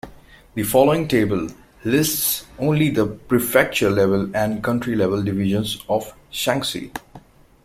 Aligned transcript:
The 0.55 0.63
following 0.63 1.07
table 1.07 1.49
lists 1.85 2.47
only 2.57 2.89
the 2.89 3.05
prefecture-level 3.05 4.35
and 4.35 4.63
county-level 4.63 5.21
divisions 5.21 5.77
of 5.87 6.15
Shanxi. 6.33 6.89